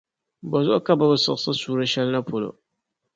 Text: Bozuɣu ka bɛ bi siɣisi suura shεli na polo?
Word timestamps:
Bozuɣu 0.49 0.79
ka 0.85 0.93
bɛ 0.99 1.05
bi 1.11 1.17
siɣisi 1.23 1.51
suura 1.59 1.85
shεli 1.91 2.11
na 2.11 2.21
polo? 2.29 2.49